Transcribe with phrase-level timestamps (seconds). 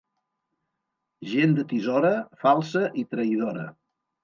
[1.33, 2.11] Gent de tisora,
[2.47, 3.71] falsa i traïdora.